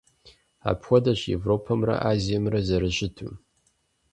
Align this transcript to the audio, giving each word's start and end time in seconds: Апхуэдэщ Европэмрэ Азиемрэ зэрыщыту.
Апхуэдэщ 0.69 1.19
Европэмрэ 1.37 1.95
Азиемрэ 2.09 2.59
зэрыщыту. 2.67 3.29